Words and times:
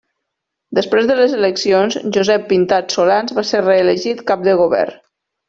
Després 0.77 1.09
de 1.11 1.17
les 1.19 1.35
eleccions, 1.39 1.97
Josep 2.17 2.47
Pintat 2.53 2.97
Solans 2.97 3.37
va 3.41 3.45
ser 3.51 3.63
reelegit 3.67 4.27
Cap 4.33 4.49
de 4.51 4.59
Govern. 4.65 4.99